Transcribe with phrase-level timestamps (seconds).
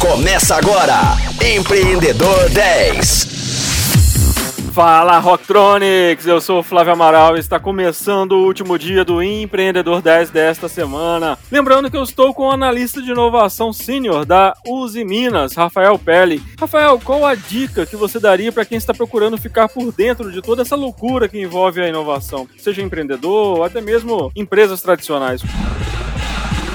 [0.00, 3.26] Começa agora, Empreendedor 10.
[4.72, 10.00] Fala Rocktronics, eu sou o Flávio Amaral e está começando o último dia do Empreendedor
[10.00, 11.36] 10 desta semana.
[11.50, 16.40] Lembrando que eu estou com o analista de inovação sênior da Uzi Minas, Rafael Pelli.
[16.60, 20.40] Rafael, qual a dica que você daria para quem está procurando ficar por dentro de
[20.40, 25.42] toda essa loucura que envolve a inovação, seja empreendedor ou até mesmo empresas tradicionais?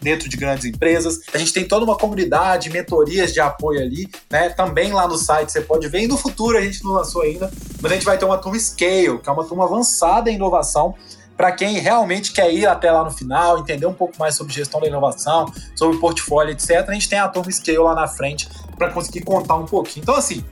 [0.00, 1.20] dentro de grandes empresas.
[1.32, 4.50] A gente tem toda uma comunidade, mentorias de apoio ali, né?
[4.50, 6.02] Também lá no site você pode ver.
[6.02, 8.58] E no futuro a gente não lançou ainda, mas a gente vai ter uma turma
[8.58, 10.94] Scale, que é uma turma avançada em inovação
[11.36, 14.80] para quem realmente quer ir até lá no final, entender um pouco mais sobre gestão
[14.80, 16.88] da inovação, sobre portfólio, etc.
[16.88, 20.02] A gente tem a turma Scale lá na frente para conseguir contar um pouquinho.
[20.02, 20.44] Então, assim,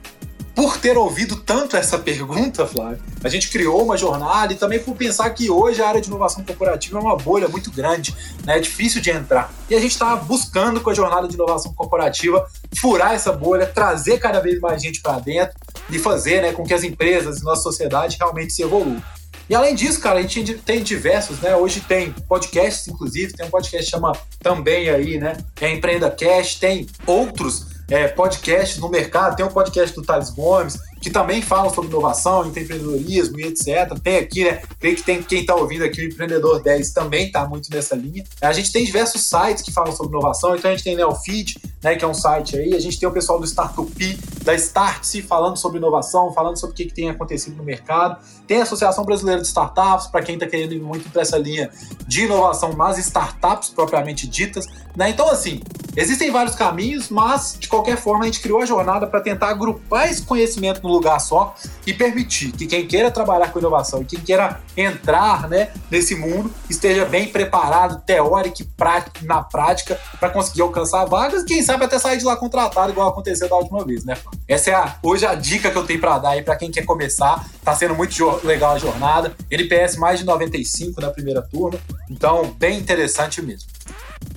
[0.54, 4.94] por ter ouvido tanto essa pergunta, Flávio, a gente criou uma jornada e também por
[4.94, 8.14] pensar que hoje a área de inovação corporativa é uma bolha muito grande,
[8.44, 8.58] né?
[8.58, 9.52] é difícil de entrar.
[9.70, 12.46] E a gente está buscando com a jornada de inovação corporativa
[12.78, 15.54] furar essa bolha, trazer cada vez mais gente para dentro
[15.88, 19.02] e fazer né, com que as empresas e nossa sociedade realmente se evoluam.
[19.48, 21.54] E além disso, cara, a gente tem diversos, né?
[21.54, 25.36] Hoje tem podcasts, inclusive, tem um podcast que chama também aí, né?
[25.60, 29.36] É Empreenda Cast, tem outros é, podcasts no mercado.
[29.36, 33.98] Tem um podcast do Thales Gomes, que também falam sobre inovação, empreendedorismo e etc.
[34.02, 34.62] Tem aqui, né?
[34.80, 38.24] Creio que tem quem está ouvindo aqui, o Empreendedor 10 também está muito nessa linha.
[38.40, 41.94] A gente tem diversos sites que falam sobre inovação, então a gente tem Neofeed, né,
[41.94, 45.58] que é um site aí, a gente tem o pessoal do Startup, da Startse, falando
[45.58, 48.16] sobre inovação, falando sobre o que, que tem acontecido no mercado.
[48.46, 51.70] Tem a Associação Brasileira de Startups, para quem está querendo ir muito para essa linha
[52.06, 54.64] de inovação nas startups propriamente ditas.
[54.96, 55.10] Né?
[55.10, 55.60] Então, assim,
[55.96, 60.10] existem vários caminhos, mas de qualquer forma a gente criou a jornada para tentar agrupar
[60.10, 61.54] esse conhecimento no lugar só
[61.86, 66.50] e permitir que quem queira trabalhar com inovação e quem queira entrar né, nesse mundo
[66.68, 71.98] esteja bem preparado, teórico e na prática, para conseguir alcançar vagas e quem sabe até
[71.98, 74.16] sair de lá contratado, igual aconteceu da última vez, né?
[74.48, 76.84] Essa é a, hoje a dica que eu tenho para dar aí para quem quer
[76.84, 77.46] começar.
[77.64, 79.34] Tá sendo muito legal a jornada.
[79.50, 81.78] NPS mais de 95 na primeira turma,
[82.10, 83.68] então bem interessante mesmo.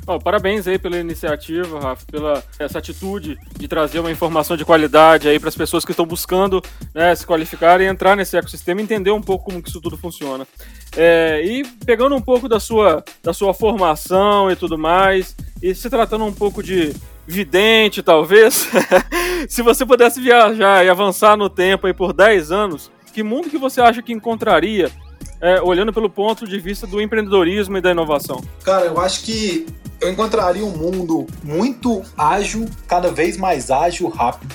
[0.08, 5.28] Oh, parabéns aí pela iniciativa, Rafa, pela essa atitude de trazer uma informação de qualidade
[5.28, 6.62] aí para as pessoas que estão buscando
[6.94, 9.98] né, se qualificar e entrar nesse ecossistema e entender um pouco como que isso tudo
[9.98, 10.46] funciona.
[10.96, 15.90] É, e pegando um pouco da sua, da sua formação e tudo mais, e se
[15.90, 16.94] tratando um pouco de
[17.26, 18.70] vidente, talvez,
[19.50, 23.58] se você pudesse viajar e avançar no tempo aí por 10 anos, que mundo que
[23.58, 24.92] você acha que encontraria
[25.42, 28.44] é, olhando pelo ponto de vista do empreendedorismo e da inovação?
[28.64, 29.66] Cara, eu acho que
[30.00, 34.54] eu encontraria um mundo muito ágil, cada vez mais ágil, rápido.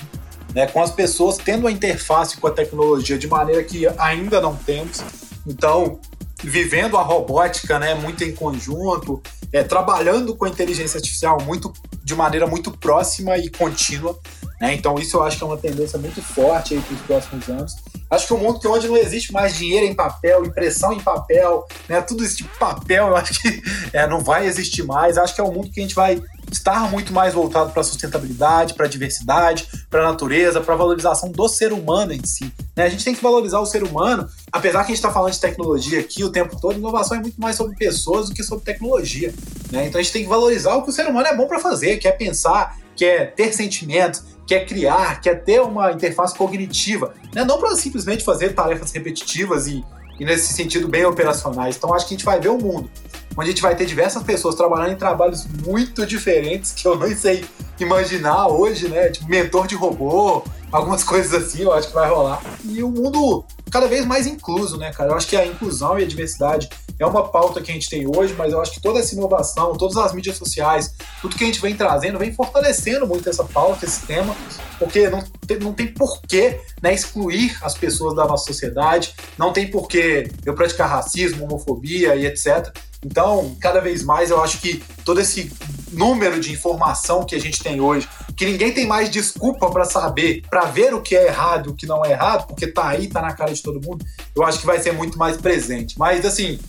[0.53, 4.55] né, com as pessoas tendo a interface com a tecnologia de maneira que ainda não
[4.55, 5.01] temos.
[5.47, 5.99] Então,
[6.43, 9.21] vivendo a robótica né, muito em conjunto,
[9.53, 11.71] é, trabalhando com a inteligência artificial muito,
[12.03, 14.17] de maneira muito próxima e contínua.
[14.61, 14.75] Né?
[14.75, 17.75] Então, isso eu acho que é uma tendência muito forte para os próximos anos.
[18.11, 20.99] Acho que o um mundo que onde não existe mais dinheiro em papel, impressão em
[20.99, 23.61] papel, né, tudo isso de papel, eu acho que
[23.91, 25.17] é, não vai existir mais.
[25.17, 26.21] Acho que é um mundo que a gente vai
[26.51, 30.77] estar muito mais voltado para a sustentabilidade, para a diversidade, para a natureza, para a
[30.77, 32.53] valorização do ser humano em si.
[32.75, 32.83] Né?
[32.83, 35.39] A gente tem que valorizar o ser humano, apesar que a gente está falando de
[35.39, 39.33] tecnologia aqui o tempo todo, inovação é muito mais sobre pessoas do que sobre tecnologia.
[39.71, 39.87] Né?
[39.87, 41.97] Então a gente tem que valorizar o que o ser humano é bom para fazer,
[41.97, 47.43] que é pensar, que é ter sentimentos, quer criar, quer ter uma interface cognitiva, né?
[47.43, 49.83] não para simplesmente fazer tarefas repetitivas e,
[50.19, 51.77] e, nesse sentido, bem operacionais.
[51.77, 52.89] Então, acho que a gente vai ver um mundo
[53.37, 57.15] onde a gente vai ter diversas pessoas trabalhando em trabalhos muito diferentes que eu não
[57.15, 57.45] sei
[57.79, 59.09] imaginar hoje, né?
[59.09, 62.41] Tipo, mentor de robô, algumas coisas assim, eu acho que vai rolar.
[62.65, 65.11] E o mundo cada vez mais incluso, né, cara?
[65.11, 66.69] Eu acho que a inclusão e a diversidade
[66.99, 69.75] é uma pauta que a gente tem hoje, mas eu acho que toda essa inovação,
[69.75, 73.85] todas as mídias sociais, tudo que a gente vem trazendo, vem fortalecendo muito essa pauta,
[73.85, 74.35] esse tema,
[74.77, 79.71] porque não tem, não tem porquê né, excluir as pessoas da nossa sociedade, não tem
[79.71, 82.71] porquê eu praticar racismo, homofobia e etc.
[83.03, 85.51] Então, cada vez mais eu acho que todo esse
[85.91, 88.07] número de informação que a gente tem hoje,
[88.37, 91.75] que ninguém tem mais desculpa para saber, para ver o que é errado e o
[91.75, 94.05] que não é errado, porque tá aí, tá na cara de todo mundo,
[94.35, 95.97] eu acho que vai ser muito mais presente.
[95.97, 96.59] Mas assim,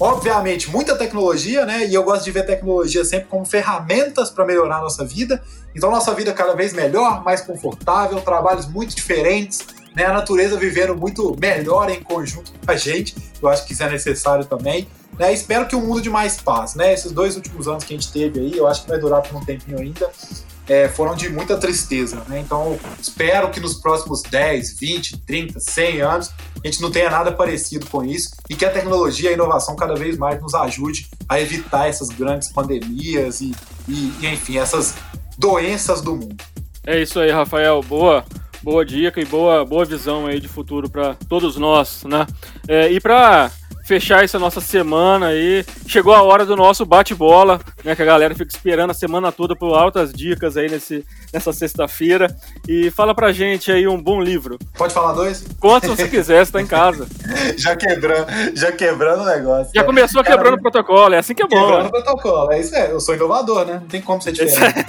[0.00, 1.86] obviamente, muita tecnologia, né?
[1.86, 5.42] E eu gosto de ver tecnologia sempre como ferramentas para melhorar a nossa vida.
[5.74, 9.60] Então, nossa vida cada vez melhor, mais confortável, trabalhos muito diferentes,
[9.94, 10.06] né?
[10.06, 13.14] A natureza vivendo muito melhor em conjunto com a gente.
[13.40, 14.88] Eu acho que isso é necessário também.
[15.18, 15.32] Né?
[15.32, 16.92] Espero que um mundo de mais paz, né?
[16.92, 19.36] Esses dois últimos anos que a gente teve aí, eu acho que vai durar por
[19.36, 20.10] um tempinho ainda,
[20.68, 22.40] é, foram de muita tristeza, né?
[22.40, 26.30] Então, espero que nos próximos 10, 20, 30, 100 anos
[26.62, 29.74] a gente não tenha nada parecido com isso e que a tecnologia e a inovação
[29.74, 33.52] cada vez mais nos ajude a evitar essas grandes pandemias e,
[33.88, 34.94] e, e enfim, essas
[35.36, 36.36] doenças do mundo.
[36.86, 37.82] É isso aí, Rafael.
[37.82, 38.24] Boa
[38.62, 42.26] boa dica e boa, boa visão aí de futuro para todos nós, né?
[42.68, 43.50] É, e para
[43.92, 45.62] fechar essa nossa semana aí.
[45.86, 47.94] Chegou a hora do nosso bate-bola, né?
[47.94, 52.34] Que a galera fica esperando a semana toda por altas dicas aí nesse, nessa sexta-feira.
[52.66, 54.58] E fala pra gente aí um bom livro.
[54.78, 55.44] Pode falar dois?
[55.60, 57.06] Quantos você quiser, você tá em casa.
[57.58, 59.72] já quebrando, já quebrando o negócio.
[59.74, 61.60] Já começou Cara, quebrando o protocolo, é assim que é bom.
[61.60, 61.88] Quebrando né?
[61.88, 62.90] o protocolo, é isso é.
[62.90, 63.74] Eu sou inovador, né?
[63.74, 64.86] Não tem como ser diferente.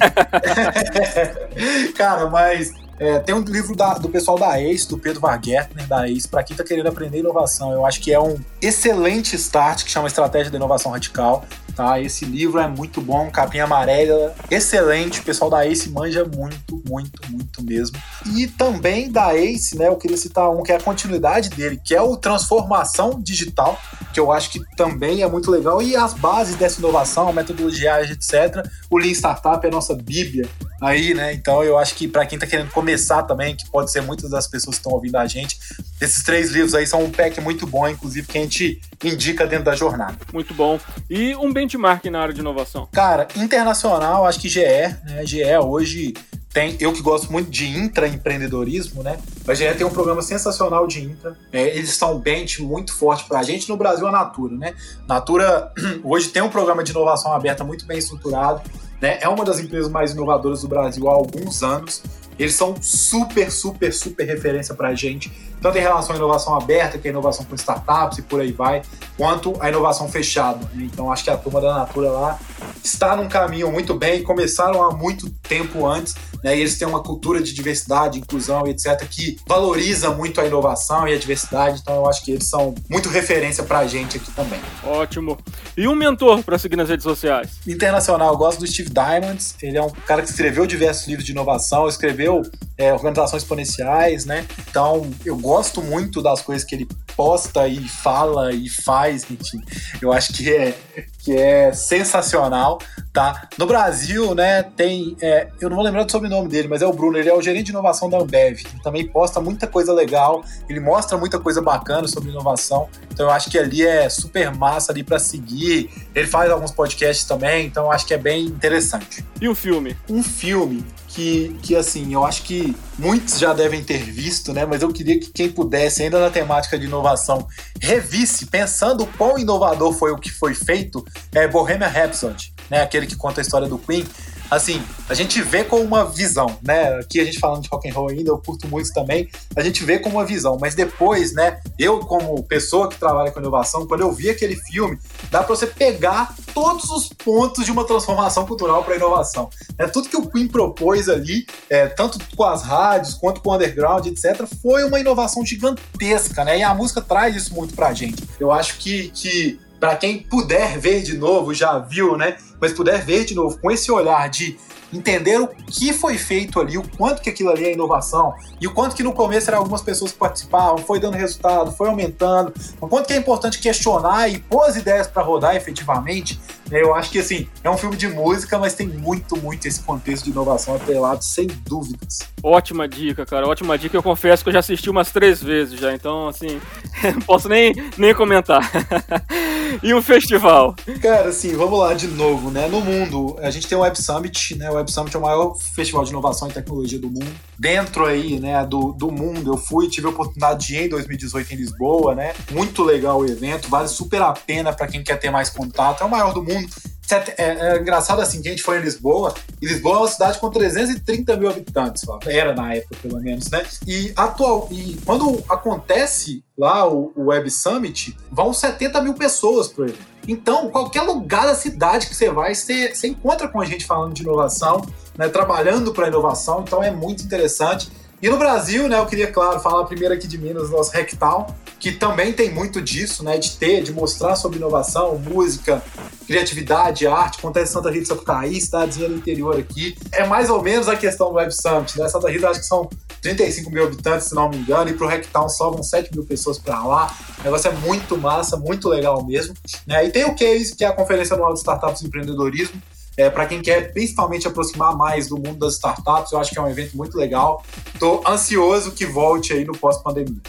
[1.97, 2.71] Cara, mas
[3.03, 6.41] é, tem um livro da, do pessoal da ACE, do Pedro Vargärtner, da ACE, para
[6.41, 7.73] quem está querendo aprender inovação.
[7.73, 11.43] Eu acho que é um excelente start que chama Estratégia da Inovação Radical.
[11.75, 11.99] Tá?
[11.99, 15.19] Esse livro é muito bom, capinha amarela, excelente.
[15.19, 17.97] O pessoal da ACE manja muito, muito, muito mesmo.
[18.33, 19.87] E também da ACE, né?
[19.87, 23.77] Eu queria citar um que é a continuidade dele, que é o Transformação Digital,
[24.13, 25.81] que eu acho que também é muito legal.
[25.81, 28.65] E as bases dessa inovação, metodologia, etc.
[28.89, 30.47] O Lean Startup é a nossa bíblia
[30.85, 31.33] aí, né?
[31.33, 34.47] Então eu acho que para quem está querendo começar também, que pode ser muitas das
[34.47, 35.57] pessoas que estão ouvindo a gente,
[36.01, 39.65] esses três livros aí são um pack muito bom, inclusive, que a gente indica dentro
[39.65, 40.17] da jornada.
[40.31, 40.79] Muito bom.
[41.09, 42.87] E um benchmark na área de inovação?
[42.91, 45.25] Cara, internacional, acho que GE, né?
[45.25, 46.13] GE hoje
[46.53, 49.17] tem, eu que gosto muito de intraempreendedorismo, né?
[49.47, 51.35] A GE tem um programa sensacional de intra.
[51.51, 54.75] É, eles são um bench muito forte para a gente no Brasil, a Natura, né?
[55.07, 55.73] Natura
[56.03, 58.61] hoje tem um programa de inovação aberta muito bem estruturado.
[59.03, 59.17] Né?
[59.19, 62.01] É uma das empresas mais inovadoras do Brasil há alguns anos.
[62.39, 65.29] Eles são super, super, super referência para a gente,
[65.61, 68.53] tanto em relação à inovação aberta, que é a inovação com startups e por aí
[68.53, 68.81] vai,
[69.17, 70.61] quanto a inovação fechada.
[70.73, 70.89] Né?
[70.91, 72.39] Então, acho que a turma da Natura lá
[72.81, 76.55] está num caminho muito bem começaram há muito tempo antes, né?
[76.57, 81.07] E eles têm uma cultura de diversidade, inclusão e etc., que valoriza muito a inovação
[81.07, 81.79] e a diversidade.
[81.81, 84.59] Então, eu acho que eles são muito referência para a gente aqui também.
[84.83, 85.37] Ótimo.
[85.77, 87.49] E um mentor para seguir nas redes sociais?
[87.67, 89.55] Internacional, eu gosto do Steve Diamonds.
[89.61, 92.41] Ele é um cara que escreveu diversos livros de inovação, escreveu
[92.77, 94.45] é, organizações exponenciais, né?
[94.67, 99.61] Então, eu gosto muito das coisas que ele posta e fala e faz, enfim.
[100.01, 100.75] Eu acho que é,
[101.19, 102.79] que é sensacional,
[103.11, 103.47] tá?
[103.57, 106.93] No Brasil, né, tem, é, eu não vou lembrar do sobrenome dele, mas é o
[106.93, 108.59] Bruno, ele é o gerente de inovação da Ambev.
[108.59, 112.89] Ele também posta muita coisa legal, ele mostra muita coisa bacana sobre inovação.
[113.11, 115.89] Então eu acho que ali é super massa ali para seguir.
[116.15, 119.23] Ele faz alguns podcasts também, então eu acho que é bem interessante.
[119.39, 119.95] E o filme?
[120.09, 124.65] Um filme que, que assim, eu acho que muitos já devem ter visto, né?
[124.65, 127.47] Mas eu queria que quem pudesse, ainda na temática de inovação,
[127.79, 132.81] revisse, pensando quão inovador foi o que foi feito, é Bohemian Rhapsody, né?
[132.81, 134.05] Aquele que conta a história do Queen.
[134.49, 136.95] Assim, a gente vê com uma visão, né?
[136.99, 139.83] Aqui a gente falando de rock and roll ainda, eu curto muito também, a gente
[139.83, 144.01] vê com uma visão, mas depois, né, eu como pessoa que trabalha com inovação, quando
[144.01, 144.97] eu vi aquele filme,
[145.29, 149.49] dá para você pegar todos os pontos de uma transformação cultural para inovação.
[149.77, 153.55] É tudo que o Queen propôs ali, é, tanto com as rádios quanto com o
[153.55, 156.59] underground, etc, foi uma inovação gigantesca, né?
[156.59, 158.23] E a música traz isso muito pra gente.
[158.39, 162.37] Eu acho que, que para quem puder ver de novo, já viu, né?
[162.63, 164.57] Mas puder ver de novo com esse olhar de
[164.97, 168.73] entender o que foi feito ali, o quanto que aquilo ali é inovação e o
[168.73, 172.87] quanto que no começo eram algumas pessoas que participavam, foi dando resultado, foi aumentando, o
[172.87, 176.39] quanto que é importante questionar e pôr as ideias para rodar efetivamente.
[176.71, 180.23] Eu acho que assim, é um filme de música, mas tem muito, muito esse contexto
[180.23, 182.19] de inovação atrelado, sem dúvidas.
[182.41, 183.97] Ótima dica, cara, ótima dica.
[183.97, 186.61] Eu confesso que eu já assisti umas três vezes já, então assim,
[187.03, 188.61] não posso nem, nem comentar.
[189.81, 190.75] e um festival?
[191.01, 192.67] Cara, assim, vamos lá de novo, né?
[192.67, 194.69] No mundo, a gente tem o Web Summit, né?
[194.69, 197.31] O Web Summit é o maior festival de inovação e tecnologia do mundo.
[197.57, 201.53] Dentro aí, né, do, do mundo, eu fui, tive a oportunidade de ir em 2018
[201.53, 202.33] em Lisboa, né?
[202.51, 206.03] Muito legal o evento, vale super a pena para quem quer ter mais contato.
[206.03, 206.67] É o maior do mundo.
[207.11, 210.39] É, é, engraçado assim que a gente foi em Lisboa, e Lisboa é uma cidade
[210.39, 213.63] com 330 mil habitantes, era na época pelo menos, né?
[213.85, 219.83] E atual, e quando acontece lá o, o Web Summit, vão 70 mil pessoas pro
[219.85, 220.13] evento.
[220.27, 224.13] Então, qualquer lugar da cidade que você vai, você, você encontra com a gente falando
[224.13, 224.85] de inovação,
[225.17, 227.91] né, trabalhando para inovação, então é muito interessante.
[228.21, 231.91] E no Brasil, né, eu queria, claro, falar primeiro aqui de Minas, nosso Rectal, que
[231.91, 235.83] também tem muito disso, né, de ter, de mostrar sobre inovação, música,
[236.25, 237.39] criatividade, arte.
[237.39, 239.93] Acontece em Santa Rita Sapucaí, cidadezinha do interior aqui.
[240.13, 242.07] É mais ou menos a questão do Web Summit, né?
[242.07, 242.89] Santa Rita acho que são
[243.21, 246.57] 35 mil habitantes, se não me engano, e pro Rectal só vão 7 mil pessoas
[246.57, 247.13] para lá.
[247.41, 249.53] O negócio é muito massa, muito legal mesmo.
[249.85, 250.05] Né?
[250.05, 252.81] E tem o Case, que é a Conferência Anual de Startups e Empreendedorismo,
[253.17, 256.61] é, para quem quer principalmente aproximar mais do mundo das startups, eu acho que é
[256.61, 257.61] um evento muito legal.
[257.93, 260.41] Estou ansioso que volte aí no pós-pandemia.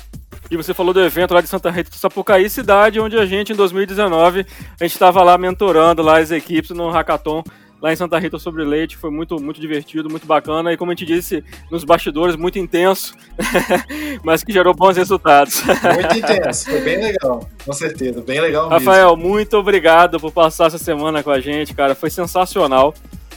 [0.51, 3.53] E você falou do evento lá de Santa Rita do Sapucaí, cidade onde a gente,
[3.53, 4.47] em 2019,
[4.81, 7.43] a gente estava lá mentorando lá as equipes no hackathon
[7.85, 8.97] lá em Santa Rita sobre leite.
[8.97, 10.73] Foi muito, muito divertido, muito bacana.
[10.73, 13.15] E como a gente disse nos bastidores, muito intenso,
[14.25, 15.63] mas que gerou bons resultados.
[15.63, 18.87] Muito intenso, foi bem legal, com certeza, bem legal mesmo.
[18.87, 21.95] Rafael, muito obrigado por passar essa semana com a gente, cara.
[21.95, 22.95] Foi sensacional.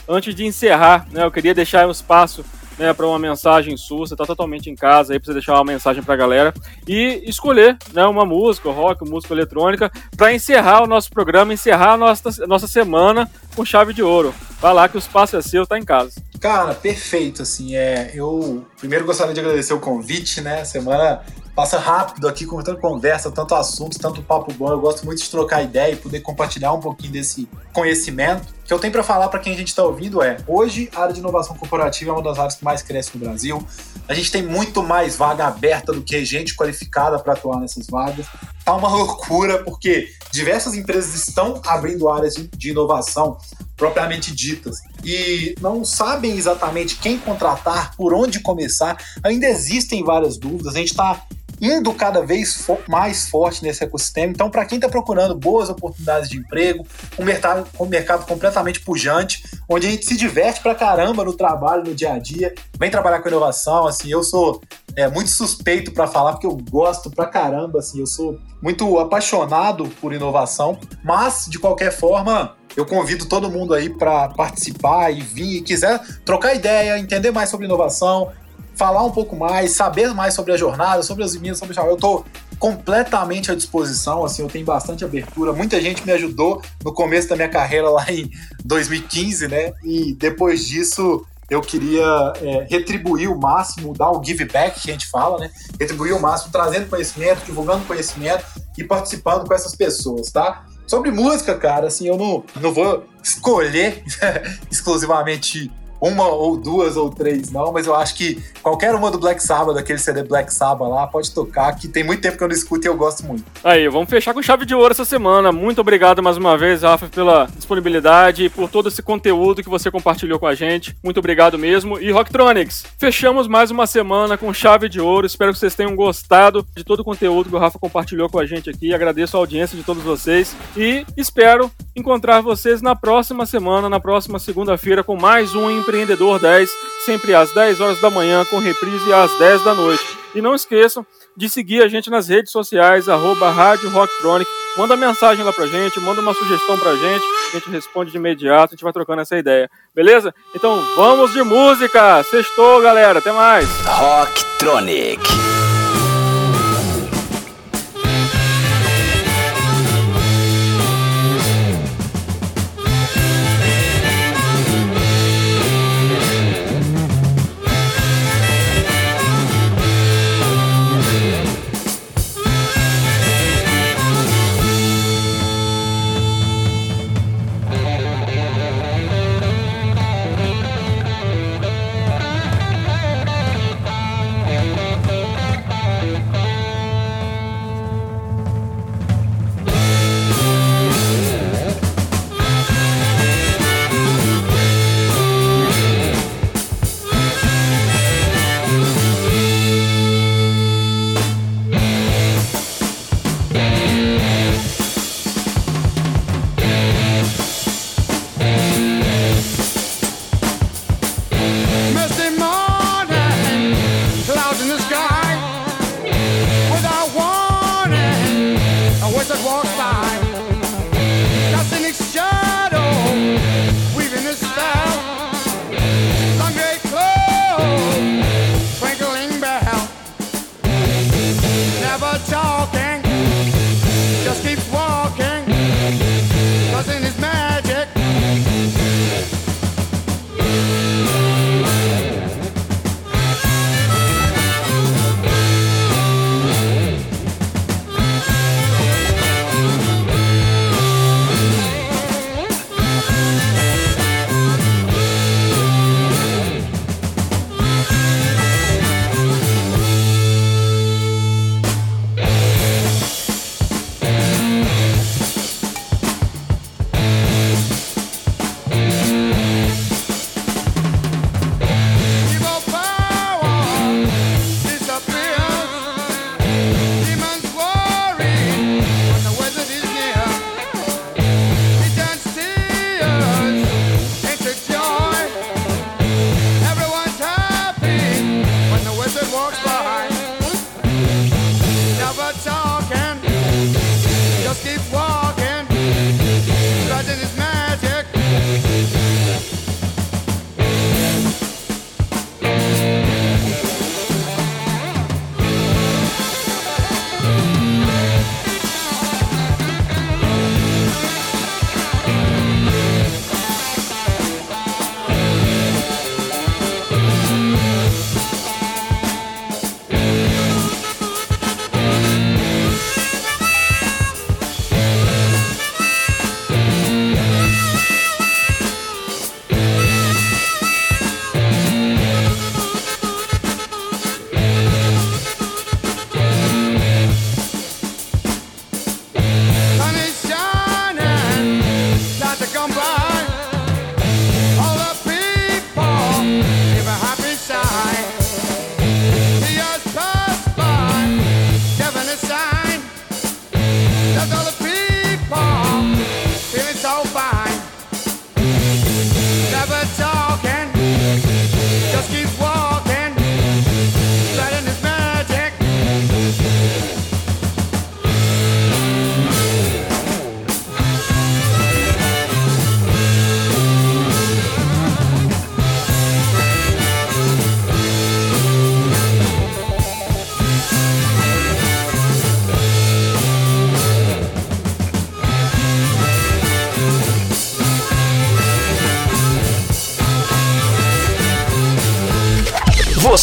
[0.08, 2.42] Antes de encerrar, né, eu queria deixar um espaço
[2.78, 6.02] né, para uma mensagem sua, você está totalmente em casa aí você deixar uma mensagem
[6.02, 6.54] para a galera
[6.86, 11.96] e escolher, né, uma música, rock, música eletrônica, para encerrar o nosso programa, encerrar a
[11.96, 14.34] nossa, nossa semana com chave de ouro.
[14.60, 16.27] Vai lá que o espaço é seu, tá em casa.
[16.40, 21.24] Cara, perfeito, assim, é, eu primeiro gostaria de agradecer o convite, né, semana
[21.58, 24.70] passa rápido aqui com tanta conversa, tanto assuntos, tanto papo bom.
[24.70, 28.54] Eu gosto muito de trocar ideia e poder compartilhar um pouquinho desse conhecimento.
[28.62, 31.02] O que eu tenho para falar para quem a gente está ouvindo é: hoje a
[31.02, 33.66] área de inovação corporativa é uma das áreas que mais cresce no Brasil.
[34.06, 38.26] A gente tem muito mais vaga aberta do que gente qualificada para atuar nessas vagas.
[38.64, 43.36] Tá uma loucura porque diversas empresas estão abrindo áreas de inovação
[43.78, 48.98] propriamente ditas e não sabem exatamente quem contratar, por onde começar.
[49.22, 50.74] Ainda existem várias dúvidas.
[50.74, 51.24] A gente está
[51.60, 54.32] indo cada vez fo mais forte nesse ecossistema.
[54.32, 56.86] Então, para quem está procurando boas oportunidades de emprego,
[57.18, 61.84] um mercado, um mercado completamente pujante, onde a gente se diverte pra caramba no trabalho,
[61.84, 63.86] no dia a dia, vem trabalhar com inovação.
[63.86, 64.60] Assim, eu sou
[64.94, 69.88] é, muito suspeito para falar, porque eu gosto pra caramba, assim, eu sou muito apaixonado
[70.00, 72.56] por inovação, mas de qualquer forma.
[72.78, 77.50] Eu convido todo mundo aí para participar e vir e quiser trocar ideia, entender mais
[77.50, 78.30] sobre inovação,
[78.76, 81.96] falar um pouco mais, saber mais sobre a jornada, sobre as meninas, sobre o Eu
[81.96, 82.24] tô
[82.56, 85.52] completamente à disposição, assim, eu tenho bastante abertura.
[85.52, 88.30] Muita gente me ajudou no começo da minha carreira lá em
[88.64, 89.72] 2015, né?
[89.82, 94.92] E depois disso eu queria é, retribuir o máximo, dar o give back que a
[94.92, 95.50] gente fala, né?
[95.80, 98.44] Retribuir o máximo, trazendo conhecimento, divulgando conhecimento
[98.76, 100.64] e participando com essas pessoas, tá?
[100.88, 104.02] Sobre música, cara, assim, eu não, não vou escolher
[104.72, 109.42] exclusivamente uma ou duas ou três não, mas eu acho que qualquer uma do Black
[109.42, 112.54] Sabbath, daquele CD Black Sabbath lá, pode tocar, que tem muito tempo que eu não
[112.54, 113.44] escuto e eu gosto muito.
[113.62, 115.52] Aí, vamos fechar com chave de ouro essa semana.
[115.52, 119.90] Muito obrigado mais uma vez, Rafa, pela disponibilidade e por todo esse conteúdo que você
[119.90, 120.96] compartilhou com a gente.
[121.02, 121.98] Muito obrigado mesmo.
[121.98, 125.26] E Rocktronics, fechamos mais uma semana com chave de ouro.
[125.26, 128.46] Espero que vocês tenham gostado de todo o conteúdo que o Rafa compartilhou com a
[128.46, 128.94] gente aqui.
[128.94, 134.38] Agradeço a audiência de todos vocês e espero encontrar vocês na próxima semana, na próxima
[134.38, 136.70] segunda-feira, com mais um Empreendedor 10,
[137.06, 140.04] sempre às 10 horas da manhã, com reprise às 10 da noite.
[140.34, 141.04] E não esqueçam
[141.34, 144.50] de seguir a gente nas redes sociais, arroba Rádio Rocktronic.
[144.76, 148.74] Manda mensagem lá pra gente, manda uma sugestão pra gente, a gente responde de imediato,
[148.74, 149.70] a gente vai trocando essa ideia.
[149.94, 150.34] Beleza?
[150.54, 152.22] Então vamos de música!
[152.22, 153.66] Sextou, galera, até mais!
[153.86, 155.22] Rocktronic.